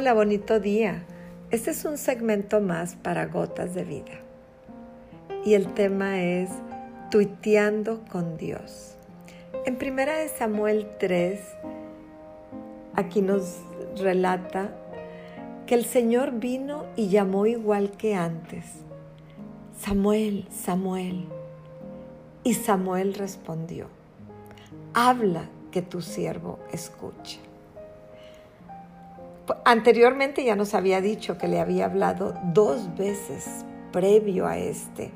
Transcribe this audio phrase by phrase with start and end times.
[0.00, 1.04] Hola, bonito día.
[1.50, 4.20] Este es un segmento más para gotas de vida.
[5.44, 6.50] Y el tema es
[7.10, 8.94] tuiteando con Dios.
[9.66, 11.40] En primera de Samuel 3,
[12.94, 13.56] aquí nos
[14.00, 14.70] relata
[15.66, 18.66] que el Señor vino y llamó igual que antes.
[19.80, 21.26] Samuel, Samuel.
[22.44, 23.88] Y Samuel respondió,
[24.94, 27.47] habla que tu siervo escuche
[29.64, 35.10] anteriormente ya nos había dicho que le había hablado dos veces previo a este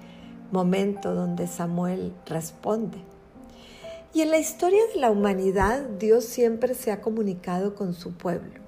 [0.51, 2.99] momento donde Samuel responde.
[4.15, 8.61] Y en la historia de la humanidad Dios siempre se ha comunicado con su pueblo.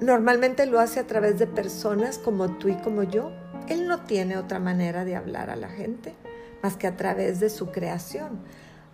[0.00, 3.32] Normalmente lo hace a través de personas como tú y como yo.
[3.68, 6.14] Él no tiene otra manera de hablar a la gente
[6.62, 8.40] más que a través de su creación.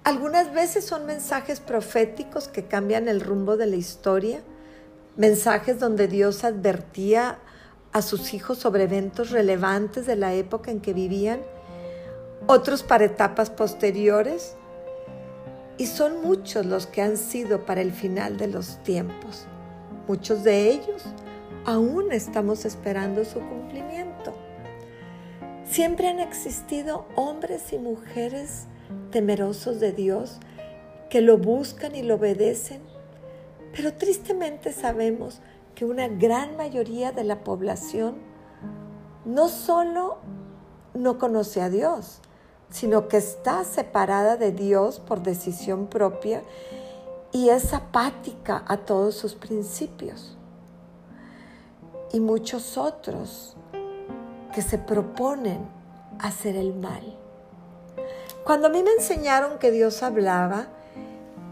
[0.05, 4.41] Algunas veces son mensajes proféticos que cambian el rumbo de la historia
[5.19, 7.41] mensajes donde Dios advertía
[7.93, 11.41] a sus hijos sobre eventos relevantes de la época en que vivían,
[12.47, 14.55] otros para etapas posteriores,
[15.77, 19.47] y son muchos los que han sido para el final de los tiempos.
[20.07, 21.05] Muchos de ellos
[21.65, 24.35] aún estamos esperando su cumplimiento.
[25.65, 28.67] Siempre han existido hombres y mujeres
[29.11, 30.39] temerosos de Dios
[31.11, 32.81] que lo buscan y lo obedecen
[33.79, 35.39] pero tristemente sabemos
[35.77, 38.17] que una gran mayoría de la población
[39.25, 40.19] no solo
[40.95, 42.19] no conoce a Dios,
[42.71, 46.43] sino que está separada de Dios por decisión propia
[47.31, 50.37] y es apática a todos sus principios.
[52.13, 53.57] Y muchos otros
[54.53, 55.61] que se proponen
[56.19, 57.17] hacer el mal.
[58.43, 60.67] Cuando a mí me enseñaron que Dios hablaba,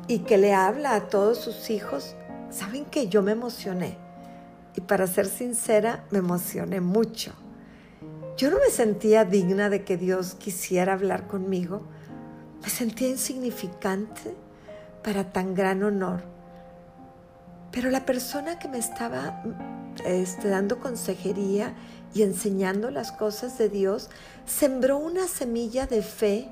[0.09, 2.15] y que le habla a todos sus hijos,
[2.51, 3.97] saben que yo me emocioné.
[4.77, 7.33] Y para ser sincera, me emocioné mucho.
[8.37, 11.83] Yo no me sentía digna de que Dios quisiera hablar conmigo.
[12.62, 14.35] Me sentía insignificante
[15.03, 16.23] para tan gran honor.
[17.73, 19.43] Pero la persona que me estaba
[20.05, 21.75] este, dando consejería
[22.15, 24.11] y enseñando las cosas de Dios,
[24.45, 26.49] sembró una semilla de fe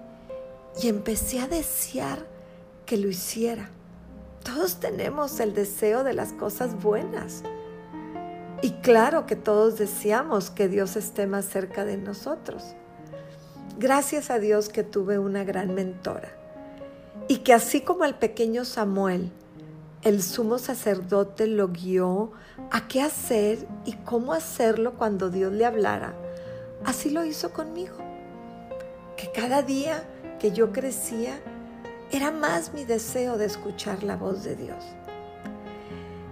[0.83, 2.27] y empecé a desear
[2.87, 3.71] que lo hiciera.
[4.44, 7.43] Todos tenemos el deseo de las cosas buenas.
[8.62, 12.77] Y claro que todos deseamos que Dios esté más cerca de nosotros.
[13.78, 16.28] Gracias a Dios que tuve una gran mentora.
[17.27, 19.33] Y que así como el pequeño Samuel,
[20.03, 22.33] el sumo sacerdote lo guió
[22.71, 26.15] a qué hacer y cómo hacerlo cuando Dios le hablara,
[26.84, 27.97] así lo hizo conmigo.
[29.16, 30.04] Que cada día
[30.38, 31.41] que yo crecía,
[32.16, 34.84] era más mi deseo de escuchar la voz de Dios.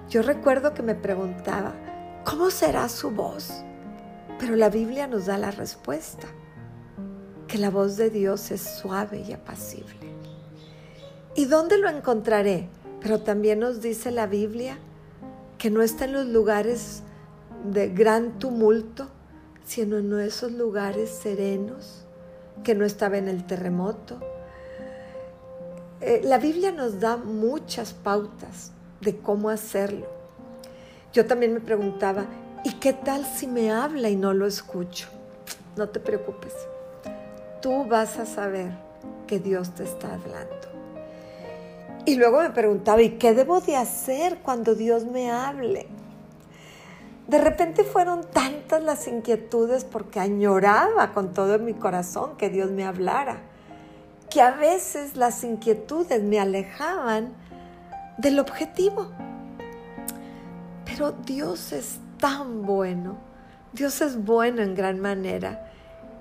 [0.09, 1.75] Yo recuerdo que me preguntaba,
[2.25, 3.51] ¿cómo será su voz?
[4.39, 6.29] Pero la Biblia nos da la respuesta,
[7.49, 10.15] que la voz de Dios es suave y apacible.
[11.35, 12.69] ¿Y dónde lo encontraré?
[13.01, 14.79] Pero también nos dice la Biblia
[15.59, 17.03] que no está en los lugares
[17.65, 19.09] de gran tumulto,
[19.65, 22.05] sino en esos lugares serenos,
[22.63, 24.21] que no estaba en el terremoto,
[26.05, 30.07] eh, la Biblia nos da muchas pautas de cómo hacerlo.
[31.13, 32.25] Yo también me preguntaba,
[32.65, 35.07] ¿y qué tal si me habla y no lo escucho?
[35.77, 36.53] No te preocupes,
[37.61, 38.73] tú vas a saber
[39.29, 40.57] que Dios te está hablando.
[42.05, 45.87] Y luego me preguntaba, ¿y qué debo de hacer cuando Dios me hable?
[47.29, 52.85] De repente fueron tantas las inquietudes porque añoraba con todo mi corazón que Dios me
[52.85, 53.52] hablara
[54.33, 57.35] que a veces las inquietudes me alejaban
[58.17, 59.11] del objetivo.
[60.87, 63.19] Pero Dios es tan bueno,
[63.75, 65.71] Dios es bueno en gran manera,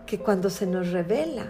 [0.05, 1.45] que cuando se nos revela,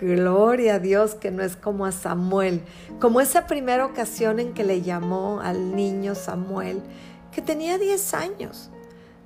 [0.00, 2.62] gloria a Dios que no es como a Samuel,
[2.98, 6.82] como esa primera ocasión en que le llamó al niño Samuel,
[7.30, 8.70] que tenía 10 años,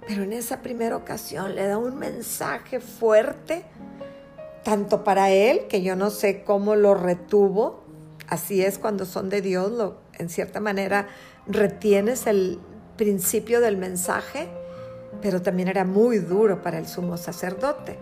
[0.06, 3.64] pero en esa primera ocasión le da un mensaje fuerte
[4.62, 7.84] tanto para él, que yo no sé cómo lo retuvo,
[8.28, 11.08] así es cuando son de Dios, lo, en cierta manera
[11.46, 12.58] retienes el
[12.96, 14.48] principio del mensaje,
[15.20, 17.98] pero también era muy duro para el sumo sacerdote.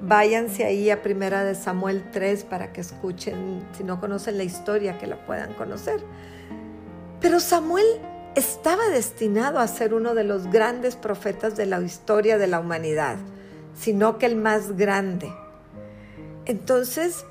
[0.00, 4.98] Váyanse ahí a Primera de Samuel 3 para que escuchen, si no conocen la historia,
[4.98, 6.00] que la puedan conocer.
[7.20, 7.86] Pero Samuel
[8.34, 13.16] estaba destinado a ser uno de los grandes profetas de la historia de la humanidad,
[13.74, 15.32] sino que el más grande.
[16.46, 17.24] Entonces,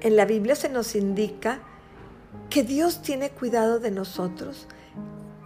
[0.00, 1.60] en la Biblia se nos indica
[2.50, 4.66] que Dios tiene cuidado de nosotros,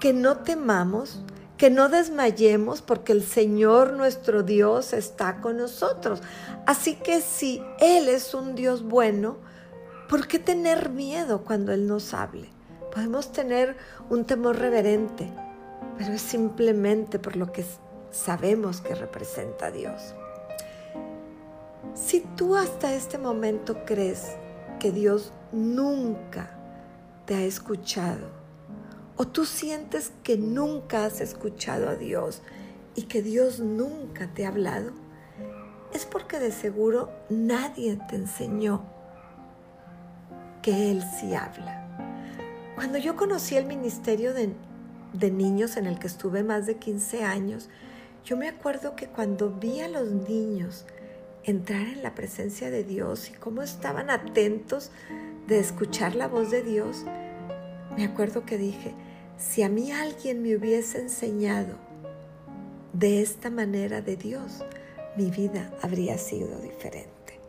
[0.00, 1.22] que no temamos,
[1.56, 6.22] que no desmayemos porque el Señor nuestro Dios está con nosotros.
[6.66, 9.36] Así que si Él es un Dios bueno,
[10.08, 12.50] ¿por qué tener miedo cuando Él nos hable?
[12.94, 13.76] Podemos tener
[14.08, 15.32] un temor reverente,
[15.96, 17.64] pero es simplemente por lo que
[18.10, 20.14] sabemos que representa a Dios.
[21.98, 24.36] Si tú hasta este momento crees
[24.78, 26.56] que Dios nunca
[27.26, 28.28] te ha escuchado,
[29.16, 32.42] o tú sientes que nunca has escuchado a Dios
[32.94, 34.92] y que Dios nunca te ha hablado,
[35.92, 38.84] es porque de seguro nadie te enseñó
[40.62, 41.84] que Él sí habla.
[42.76, 44.54] Cuando yo conocí el ministerio de,
[45.14, 47.68] de niños en el que estuve más de 15 años,
[48.24, 50.86] yo me acuerdo que cuando vi a los niños
[51.48, 54.90] entrar en la presencia de Dios y cómo estaban atentos
[55.46, 57.04] de escuchar la voz de Dios,
[57.96, 58.92] me acuerdo que dije,
[59.38, 61.76] si a mí alguien me hubiese enseñado
[62.92, 64.62] de esta manera de Dios,
[65.16, 67.40] mi vida habría sido diferente.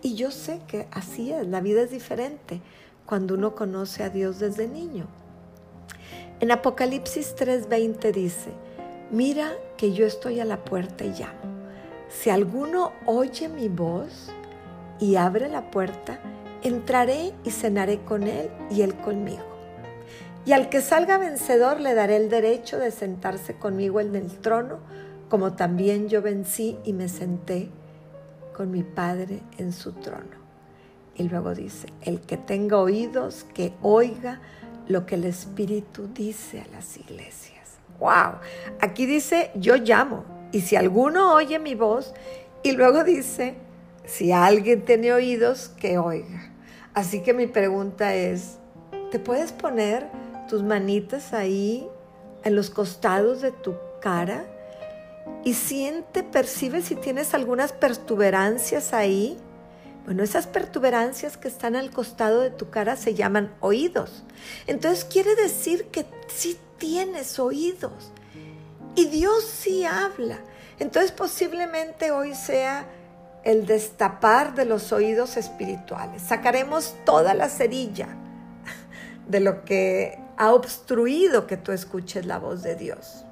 [0.00, 2.62] Y yo sé que así es, la vida es diferente
[3.04, 5.08] cuando uno conoce a Dios desde niño.
[6.40, 8.50] En Apocalipsis 3:20 dice,
[9.10, 11.55] mira que yo estoy a la puerta y llamo.
[12.08, 14.32] Si alguno oye mi voz
[15.00, 16.20] y abre la puerta,
[16.62, 19.44] entraré y cenaré con él y él conmigo.
[20.44, 24.78] Y al que salga vencedor le daré el derecho de sentarse conmigo en el trono,
[25.28, 27.68] como también yo vencí y me senté
[28.56, 30.46] con mi Padre en su trono.
[31.16, 34.40] Y luego dice, el que tenga oídos, que oiga
[34.86, 37.78] lo que el Espíritu dice a las iglesias.
[37.98, 38.38] ¡Wow!
[38.80, 42.14] Aquí dice, yo llamo, y si alguno oye mi voz,
[42.62, 43.54] y luego dice,
[44.04, 46.52] si alguien tiene oídos, que oiga.
[46.94, 48.58] Así que mi pregunta es,
[49.10, 50.08] ¿te puedes poner
[50.48, 51.86] tus manitas ahí
[52.42, 54.46] en los costados de tu cara?
[55.44, 59.36] Y siente, percibe si tienes algunas pertuberancias ahí.
[60.04, 64.24] Bueno, esas pertuberancias que están al costado de tu cara se llaman oídos.
[64.66, 68.12] Entonces quiere decir que sí tienes oídos.
[68.96, 70.38] Y Dios sí habla.
[70.78, 72.86] Entonces posiblemente hoy sea
[73.44, 76.22] el destapar de los oídos espirituales.
[76.22, 78.08] Sacaremos toda la cerilla
[79.28, 83.24] de lo que ha obstruido que tú escuches la voz de Dios.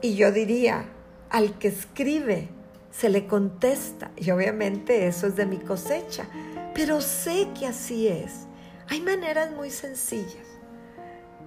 [0.00, 0.86] Y yo diría,
[1.30, 2.48] al que escribe
[2.90, 4.10] se le contesta.
[4.16, 6.26] Y obviamente eso es de mi cosecha.
[6.74, 8.46] Pero sé que así es.
[8.88, 10.46] Hay maneras muy sencillas.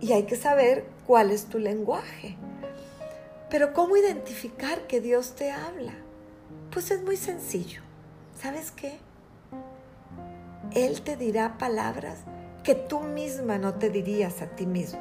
[0.02, 2.38] Y hay que saber cuál es tu lenguaje.
[3.50, 5.94] Pero ¿cómo identificar que Dios te habla?
[6.72, 7.82] Pues es muy sencillo.
[8.42, 8.98] ¿Sabes qué?
[10.74, 12.20] Él te dirá palabras
[12.64, 15.00] que tú misma no te dirías a ti mismo.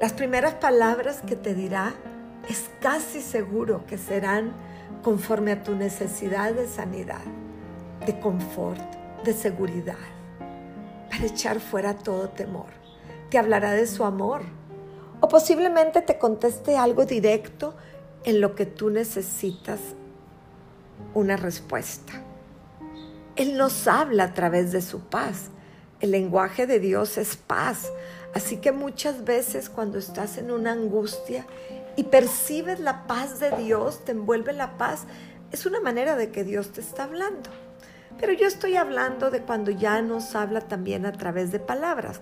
[0.00, 1.94] Las primeras palabras que te dirá
[2.48, 4.52] es casi seguro que serán
[5.02, 7.20] conforme a tu necesidad de sanidad,
[8.06, 8.80] de confort,
[9.22, 9.98] de seguridad,
[11.10, 12.70] para echar fuera todo temor.
[13.28, 14.42] Te hablará de su amor
[15.22, 17.74] o posiblemente te conteste algo directo
[18.24, 19.78] en lo que tú necesitas
[21.14, 22.12] una respuesta.
[23.36, 25.50] Él nos habla a través de su paz.
[26.00, 27.92] El lenguaje de Dios es paz.
[28.34, 31.46] Así que muchas veces cuando estás en una angustia
[31.94, 35.04] y percibes la paz de Dios, te envuelve la paz,
[35.52, 37.48] es una manera de que Dios te está hablando.
[38.18, 42.20] Pero yo estoy hablando de cuando ya nos habla también a través de palabras.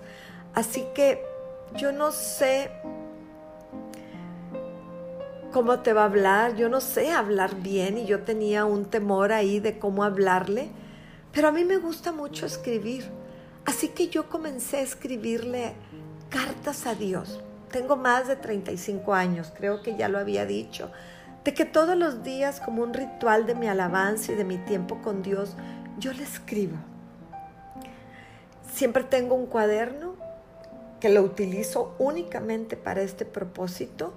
[0.54, 1.25] Así que
[1.77, 2.71] yo no sé
[5.53, 9.33] cómo te va a hablar, yo no sé hablar bien y yo tenía un temor
[9.33, 10.71] ahí de cómo hablarle,
[11.33, 13.11] pero a mí me gusta mucho escribir.
[13.65, 15.75] Así que yo comencé a escribirle
[16.29, 17.41] cartas a Dios.
[17.71, 20.91] Tengo más de 35 años, creo que ya lo había dicho,
[21.45, 25.00] de que todos los días como un ritual de mi alabanza y de mi tiempo
[25.03, 25.57] con Dios,
[25.99, 26.77] yo le escribo.
[28.73, 30.10] Siempre tengo un cuaderno
[31.00, 34.12] que lo utilizo únicamente para este propósito,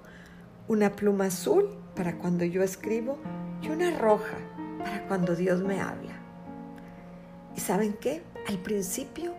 [0.68, 3.18] una pluma azul para cuando yo escribo
[3.62, 4.36] y una roja
[4.78, 6.12] para cuando Dios me habla.
[7.56, 8.22] ¿Y saben qué?
[8.46, 9.32] Al principio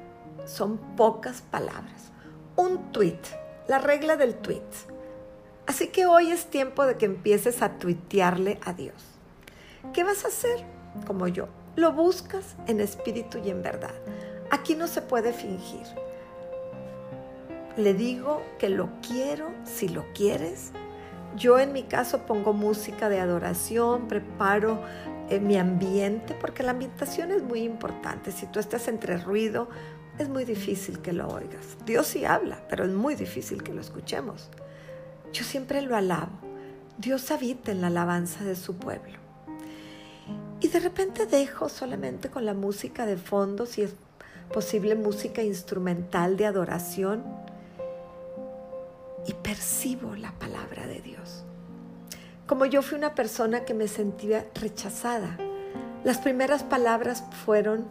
[0.46, 2.12] son pocas palabras.
[2.56, 3.20] Un tweet,
[3.68, 4.62] la regla del tweet.
[5.68, 8.96] Así que hoy es tiempo de que empieces a tuitearle a Dios.
[9.94, 10.64] ¿Qué vas a hacer?
[11.06, 11.48] Como yo.
[11.76, 13.94] Lo buscas en espíritu y en verdad.
[14.50, 15.86] Aquí no se puede fingir
[17.78, 20.72] le digo que lo quiero si lo quieres.
[21.36, 24.82] Yo en mi caso pongo música de adoración, preparo
[25.30, 28.32] eh, mi ambiente, porque la ambientación es muy importante.
[28.32, 29.68] Si tú estás entre ruido,
[30.18, 31.78] es muy difícil que lo oigas.
[31.86, 34.50] Dios sí habla, pero es muy difícil que lo escuchemos.
[35.34, 36.32] yo siempre lo alabo.
[36.98, 39.18] Dios habita en la alabanza de su pueblo.
[40.62, 43.96] Y de repente dejo solamente con la música de fondo, si es
[44.54, 47.24] posible música instrumental de adoración,
[49.28, 51.44] y percibo la palabra de Dios.
[52.48, 55.38] Como yo fui una persona que me sentía rechazada,
[56.04, 57.88] las primeras palabras fueron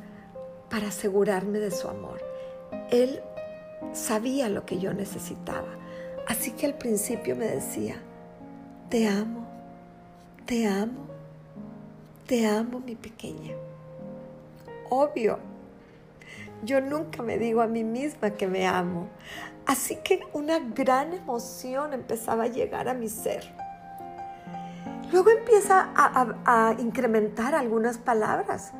[0.70, 2.22] para asegurarme de su amor.
[2.90, 3.20] Él
[3.92, 5.68] sabía lo que yo necesitaba.
[6.28, 7.96] Así que al principio me decía,
[8.88, 9.46] te amo,
[10.46, 11.06] te amo,
[12.26, 13.54] te amo mi pequeña.
[14.90, 15.38] Obvio,
[16.64, 19.08] yo nunca me digo a mí misma que me amo.
[19.66, 23.54] Así que una gran emoción empezaba a llegar a mi ser.
[25.12, 28.72] Luego empieza a, incrementar algunas palabras.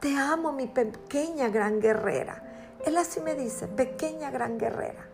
[0.00, 2.42] Te amo, mi pequeña gran guerrera.
[2.84, 5.06] Él así me dice, pequeña gran guerrera.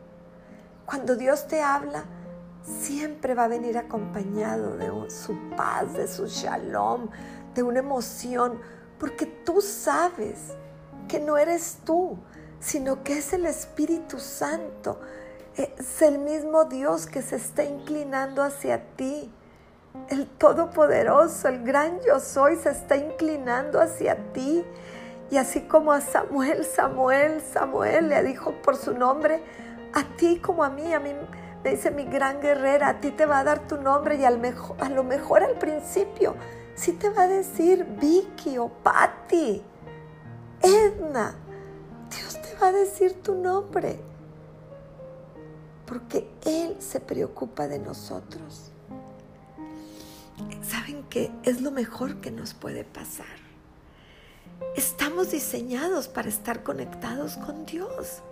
[0.87, 2.05] Cuando Dios te habla,
[2.65, 7.09] siempre va a venir acompañado de su paz, de su shalom,
[7.55, 8.61] de una emoción,
[8.99, 10.55] porque tú sabes
[11.13, 12.17] que no eres tú,
[12.59, 14.99] sino que es el Espíritu Santo.
[15.55, 19.31] Es el mismo Dios que se está inclinando hacia ti.
[20.09, 24.65] El Todopoderoso, el gran yo soy, se está inclinando hacia ti.
[25.31, 29.43] Y así como a Samuel, Samuel, Samuel le dijo por su nombre,
[29.93, 31.15] a ti como a mí, a mí
[31.63, 34.41] me dice mi gran guerrera, a ti te va a dar tu nombre y al
[34.81, 36.37] a lo mejor al principio
[36.75, 39.63] sí te va a decir Vicky o Patty,
[40.63, 41.35] Edna.
[42.11, 44.13] Dios te va a decir tu nombre
[45.93, 48.71] porque Él se preocupa de nosotros.
[50.63, 51.31] ¿Saben qué?
[51.43, 53.27] Es lo mejor que nos puede pasar.
[54.75, 58.23] Estamos diseñados para estar conectados con Dios.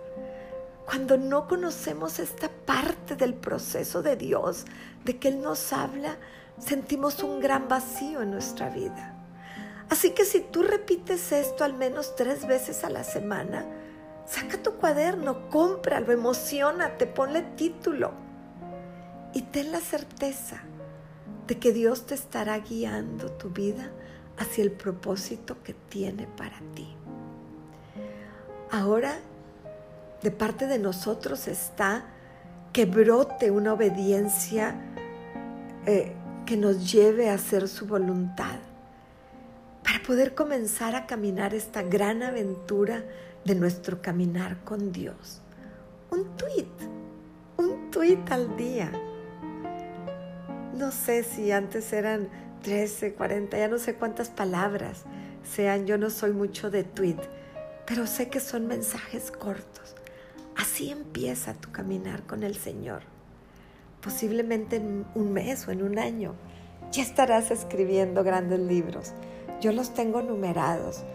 [0.87, 4.65] Cuando no conocemos esta parte del proceso de Dios,
[5.05, 6.17] de que Él nos habla,
[6.57, 9.20] sentimos un gran vacío en nuestra vida.
[9.91, 13.65] Así que si tú repites esto al menos tres veces a la semana,
[14.25, 18.13] saca tu cuaderno, cómpralo, emocionate, ponle título
[19.33, 20.61] y ten la certeza
[21.45, 23.91] de que Dios te estará guiando tu vida
[24.37, 26.95] hacia el propósito que tiene para ti.
[28.71, 29.19] Ahora,
[30.23, 32.05] de parte de nosotros está
[32.71, 34.73] que brote una obediencia
[35.85, 36.13] eh,
[36.45, 38.70] que nos lleve a hacer su voluntad,
[40.11, 43.05] poder comenzar a caminar esta gran aventura
[43.45, 45.39] de nuestro caminar con Dios.
[46.09, 46.67] Un tweet,
[47.55, 48.91] un tweet al día
[50.77, 52.27] no sé si antes eran
[52.61, 55.03] 13, 40, ya no sé cuántas palabras
[55.49, 57.21] sean, yo no soy mucho de tweet,
[57.87, 59.95] pero sé que son mensajes cortos.
[60.57, 63.03] Así empieza tu caminar con el Señor.
[64.01, 66.35] Posiblemente en un mes o en un año
[66.91, 69.13] ya estarás escribiendo grandes libros.
[69.61, 71.05] Yo los tengo numerados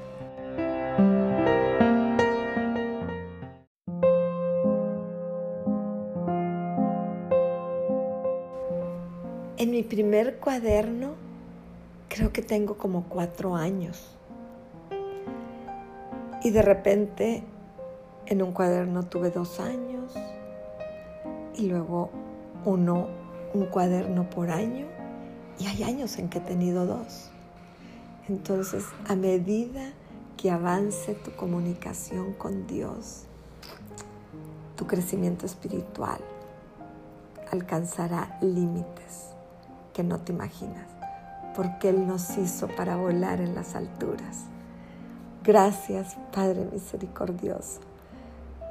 [9.58, 11.14] En mi primer cuaderno
[12.08, 14.14] creo que tengo como cuatro años.
[16.44, 17.42] Y de repente
[18.26, 20.14] en un cuaderno tuve dos años
[21.56, 22.10] y luego
[22.64, 23.08] uno,
[23.54, 24.86] un cuaderno por año
[25.58, 27.30] y hay años en que he tenido dos.
[28.28, 29.92] Entonces, a medida
[30.36, 33.22] que avance tu comunicación con Dios,
[34.76, 36.18] tu crecimiento espiritual
[37.52, 39.28] alcanzará límites
[39.94, 40.86] que no te imaginas,
[41.54, 44.44] porque Él nos hizo para volar en las alturas.
[45.44, 47.80] Gracias, Padre misericordioso.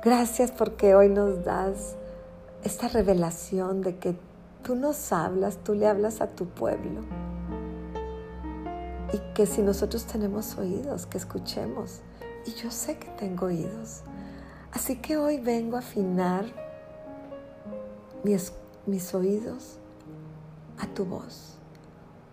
[0.03, 1.95] Gracias porque hoy nos das
[2.63, 4.15] esta revelación de que
[4.63, 7.01] tú nos hablas, tú le hablas a tu pueblo.
[9.13, 12.01] Y que si nosotros tenemos oídos, que escuchemos.
[12.45, 14.01] Y yo sé que tengo oídos.
[14.71, 16.45] Así que hoy vengo a afinar
[18.23, 18.51] mis,
[18.85, 19.77] mis oídos
[20.79, 21.55] a tu voz.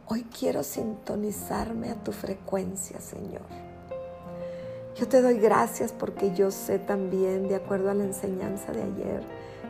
[0.07, 3.43] Hoy quiero sintonizarme a tu frecuencia, Señor.
[4.97, 9.23] Yo te doy gracias porque yo sé también, de acuerdo a la enseñanza de ayer,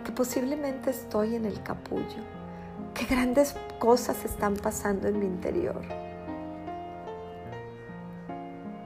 [0.04, 2.24] que posiblemente estoy en el capullo,
[2.94, 5.80] que grandes cosas están pasando en mi interior.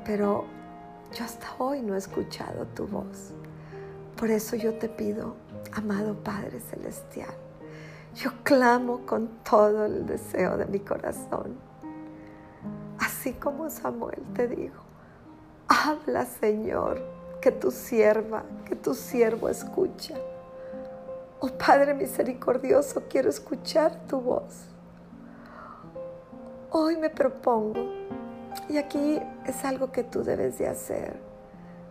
[0.06, 0.44] Pero
[1.12, 3.32] yo hasta hoy no he escuchado tu voz.
[4.16, 5.34] Por eso yo te pido,
[5.72, 7.34] amado Padre Celestial,
[8.14, 11.58] yo clamo con todo el deseo de mi corazón.
[12.98, 14.82] Así como Samuel te dijo,
[15.68, 17.02] habla Señor,
[17.42, 20.14] que tu sierva, que tu siervo escucha.
[21.40, 24.66] Oh Padre misericordioso, quiero escuchar tu voz.
[26.70, 27.80] Hoy me propongo,
[28.68, 31.16] y aquí es algo que tú debes de hacer,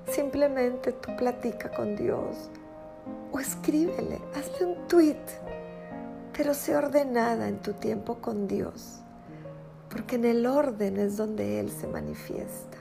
[0.07, 2.49] simplemente tú platica con Dios
[3.31, 5.23] o escríbele, hazle un tweet,
[6.35, 8.99] pero sé ordenada en tu tiempo con Dios,
[9.89, 12.77] porque en el orden es donde Él se manifiesta.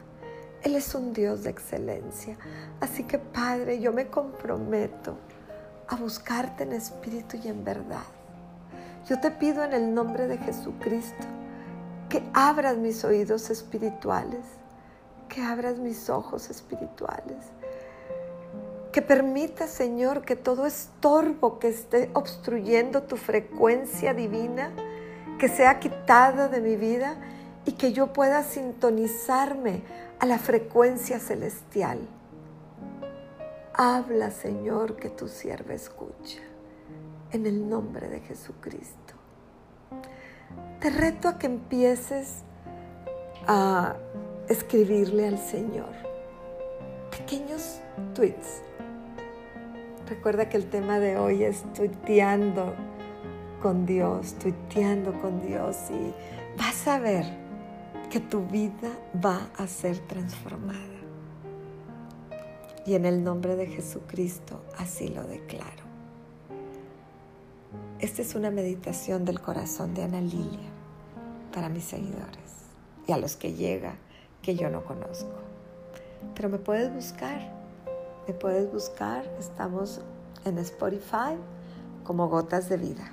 [0.62, 2.38] Él es un Dios de excelencia.
[2.80, 5.18] Así que Padre, yo me comprometo
[5.88, 8.04] a buscarte en espíritu y en verdad.
[9.06, 11.26] Yo te pido en el nombre de Jesucristo
[12.08, 14.44] que abras mis oídos espirituales,
[15.28, 17.38] que abras mis ojos espirituales,
[18.92, 24.70] que permita, Señor, que todo estorbo que esté obstruyendo tu frecuencia divina,
[25.38, 27.16] que sea quitado de mi vida
[27.64, 29.82] y que yo pueda sintonizarme
[30.20, 31.99] a la frecuencia celestial.
[33.75, 36.40] Habla, Señor, que tu sierva escucha.
[37.32, 39.03] En el nombre de Jesucristo.
[40.84, 42.42] Te reto a que empieces
[43.46, 43.96] a
[44.50, 45.88] escribirle al Señor
[47.10, 47.80] pequeños
[48.12, 48.60] tweets
[50.06, 52.74] Recuerda que el tema de hoy es tuiteando
[53.62, 56.12] con Dios, tuiteando con Dios y
[56.58, 57.24] vas a ver
[58.10, 58.90] que tu vida
[59.24, 60.78] va a ser transformada.
[62.84, 65.82] Y en el nombre de Jesucristo así lo declaro.
[68.00, 70.73] Esta es una meditación del corazón de Ana Lilia
[71.54, 72.66] para mis seguidores
[73.06, 73.94] y a los que llega
[74.42, 75.32] que yo no conozco.
[76.34, 77.64] Pero me puedes buscar
[78.26, 80.00] me puedes buscar, estamos
[80.46, 81.37] en Spotify
[82.04, 83.12] como Gotas de Vida.